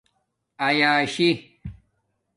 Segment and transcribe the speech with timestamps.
[0.67, 1.29] ایاشی